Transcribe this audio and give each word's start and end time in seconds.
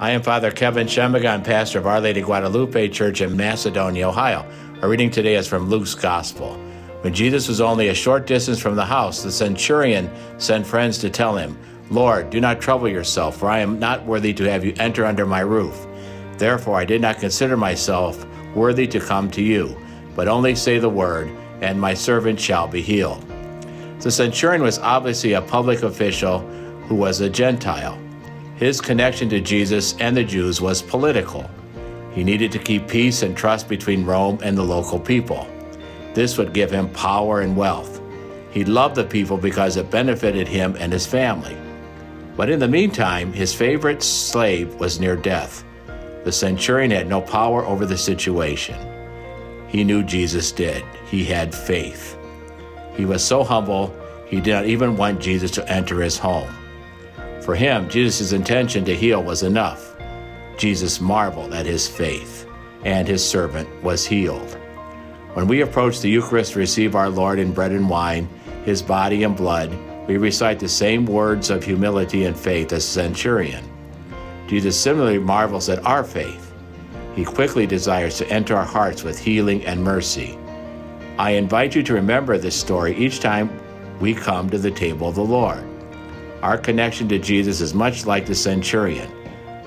I 0.00 0.12
am 0.12 0.22
Father 0.22 0.52
Kevin 0.52 0.86
Shemuga, 0.86 1.42
pastor 1.42 1.80
of 1.80 1.86
Our 1.88 2.00
Lady 2.00 2.20
Guadalupe 2.20 2.88
Church 2.90 3.20
in 3.20 3.36
Macedonia, 3.36 4.08
Ohio. 4.08 4.48
Our 4.80 4.88
reading 4.88 5.10
today 5.10 5.34
is 5.34 5.48
from 5.48 5.68
Luke's 5.68 5.96
Gospel. 5.96 6.54
When 7.00 7.12
Jesus 7.12 7.48
was 7.48 7.60
only 7.60 7.88
a 7.88 7.94
short 7.94 8.24
distance 8.24 8.60
from 8.60 8.76
the 8.76 8.84
house, 8.84 9.24
the 9.24 9.32
centurion 9.32 10.08
sent 10.38 10.64
friends 10.64 10.98
to 10.98 11.10
tell 11.10 11.36
him, 11.36 11.58
Lord, 11.90 12.30
do 12.30 12.40
not 12.40 12.60
trouble 12.60 12.88
yourself, 12.88 13.38
for 13.38 13.50
I 13.50 13.58
am 13.58 13.80
not 13.80 14.06
worthy 14.06 14.32
to 14.34 14.44
have 14.48 14.64
you 14.64 14.72
enter 14.78 15.04
under 15.04 15.26
my 15.26 15.40
roof. 15.40 15.84
Therefore, 16.36 16.76
I 16.76 16.84
did 16.84 17.00
not 17.00 17.18
consider 17.18 17.56
myself 17.56 18.24
worthy 18.54 18.86
to 18.86 19.00
come 19.00 19.28
to 19.32 19.42
you, 19.42 19.76
but 20.14 20.28
only 20.28 20.54
say 20.54 20.78
the 20.78 20.88
word, 20.88 21.28
and 21.60 21.80
my 21.80 21.92
servant 21.92 22.38
shall 22.38 22.68
be 22.68 22.82
healed. 22.82 23.24
The 23.98 24.12
centurion 24.12 24.62
was 24.62 24.78
obviously 24.78 25.32
a 25.32 25.42
public 25.42 25.82
official 25.82 26.38
who 26.86 26.94
was 26.94 27.20
a 27.20 27.28
Gentile. 27.28 27.98
His 28.58 28.80
connection 28.80 29.28
to 29.28 29.40
Jesus 29.40 29.96
and 30.00 30.16
the 30.16 30.24
Jews 30.24 30.60
was 30.60 30.82
political. 30.82 31.48
He 32.12 32.24
needed 32.24 32.50
to 32.50 32.58
keep 32.58 32.88
peace 32.88 33.22
and 33.22 33.36
trust 33.36 33.68
between 33.68 34.04
Rome 34.04 34.40
and 34.42 34.58
the 34.58 34.64
local 34.64 34.98
people. 34.98 35.46
This 36.12 36.36
would 36.36 36.52
give 36.52 36.68
him 36.68 36.90
power 36.90 37.42
and 37.42 37.56
wealth. 37.56 38.00
He 38.50 38.64
loved 38.64 38.96
the 38.96 39.04
people 39.04 39.36
because 39.36 39.76
it 39.76 39.92
benefited 39.92 40.48
him 40.48 40.76
and 40.80 40.92
his 40.92 41.06
family. 41.06 41.56
But 42.36 42.50
in 42.50 42.58
the 42.58 42.66
meantime, 42.66 43.32
his 43.32 43.54
favorite 43.54 44.02
slave 44.02 44.74
was 44.74 44.98
near 44.98 45.14
death. 45.14 45.64
The 46.24 46.32
centurion 46.32 46.90
had 46.90 47.06
no 47.06 47.20
power 47.20 47.64
over 47.64 47.86
the 47.86 47.96
situation. 47.96 48.76
He 49.68 49.84
knew 49.84 50.02
Jesus 50.02 50.50
did. 50.50 50.82
He 51.08 51.24
had 51.24 51.54
faith. 51.54 52.18
He 52.96 53.04
was 53.04 53.22
so 53.22 53.44
humble, 53.44 53.94
he 54.26 54.40
did 54.40 54.52
not 54.52 54.66
even 54.66 54.96
want 54.96 55.20
Jesus 55.20 55.52
to 55.52 55.72
enter 55.72 56.02
his 56.02 56.18
home. 56.18 56.52
For 57.48 57.54
him, 57.54 57.88
Jesus' 57.88 58.32
intention 58.32 58.84
to 58.84 58.94
heal 58.94 59.22
was 59.22 59.42
enough. 59.42 59.96
Jesus 60.58 61.00
marveled 61.00 61.54
at 61.54 61.64
his 61.64 61.88
faith, 61.88 62.46
and 62.84 63.08
his 63.08 63.26
servant 63.26 63.66
was 63.82 64.04
healed. 64.04 64.58
When 65.32 65.48
we 65.48 65.62
approach 65.62 66.00
the 66.00 66.10
Eucharist 66.10 66.52
to 66.52 66.58
receive 66.58 66.94
our 66.94 67.08
Lord 67.08 67.38
in 67.38 67.52
bread 67.52 67.72
and 67.72 67.88
wine, 67.88 68.28
his 68.66 68.82
body 68.82 69.22
and 69.22 69.34
blood, 69.34 69.74
we 70.06 70.18
recite 70.18 70.60
the 70.60 70.68
same 70.68 71.06
words 71.06 71.48
of 71.48 71.64
humility 71.64 72.26
and 72.26 72.38
faith 72.38 72.70
as 72.74 72.84
the 72.84 73.00
centurion. 73.00 73.64
Jesus 74.46 74.78
similarly 74.78 75.18
marvels 75.18 75.70
at 75.70 75.82
our 75.86 76.04
faith. 76.04 76.52
He 77.16 77.24
quickly 77.24 77.66
desires 77.66 78.18
to 78.18 78.28
enter 78.28 78.58
our 78.58 78.66
hearts 78.66 79.04
with 79.04 79.18
healing 79.18 79.64
and 79.64 79.82
mercy. 79.82 80.38
I 81.16 81.30
invite 81.30 81.74
you 81.74 81.82
to 81.84 81.94
remember 81.94 82.36
this 82.36 82.60
story 82.60 82.94
each 82.94 83.20
time 83.20 83.48
we 84.00 84.12
come 84.12 84.50
to 84.50 84.58
the 84.58 84.70
table 84.70 85.08
of 85.08 85.14
the 85.14 85.24
Lord. 85.24 85.64
Our 86.42 86.56
connection 86.56 87.08
to 87.08 87.18
Jesus 87.18 87.60
is 87.60 87.74
much 87.74 88.06
like 88.06 88.26
the 88.26 88.34
centurion. 88.34 89.10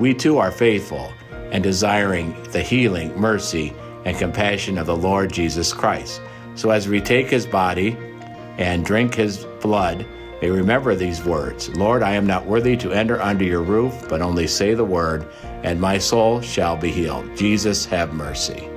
We 0.00 0.14
too 0.14 0.38
are 0.38 0.50
faithful 0.50 1.12
and 1.52 1.62
desiring 1.62 2.34
the 2.52 2.62
healing, 2.62 3.14
mercy, 3.18 3.74
and 4.04 4.16
compassion 4.16 4.78
of 4.78 4.86
the 4.86 4.96
Lord 4.96 5.32
Jesus 5.32 5.72
Christ. 5.72 6.20
So 6.54 6.70
as 6.70 6.88
we 6.88 7.00
take 7.00 7.28
his 7.28 7.46
body 7.46 7.96
and 8.58 8.84
drink 8.84 9.14
his 9.14 9.44
blood, 9.60 10.06
may 10.40 10.50
remember 10.50 10.94
these 10.94 11.24
words 11.24 11.68
Lord, 11.76 12.02
I 12.02 12.12
am 12.12 12.26
not 12.26 12.46
worthy 12.46 12.76
to 12.78 12.92
enter 12.92 13.20
under 13.20 13.44
your 13.44 13.62
roof, 13.62 14.08
but 14.08 14.22
only 14.22 14.46
say 14.46 14.74
the 14.74 14.84
word, 14.84 15.26
and 15.62 15.80
my 15.80 15.98
soul 15.98 16.40
shall 16.40 16.76
be 16.76 16.90
healed. 16.90 17.36
Jesus, 17.36 17.84
have 17.86 18.14
mercy. 18.14 18.70